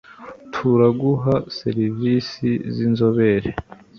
Turaguha 0.53 1.33
serivisi 1.57 2.49
zinzobere 2.75 3.49